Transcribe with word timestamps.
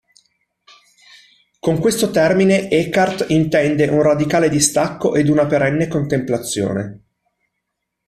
Con 1.59 1.77
questo 1.77 2.09
termine 2.09 2.71
Eckhart 2.71 3.27
intende 3.29 3.85
un 3.87 4.01
radicale 4.01 4.49
distacco 4.49 5.13
ed 5.13 5.29
una 5.29 5.45
perenne 5.45 5.87
contemplazione. 5.87 7.03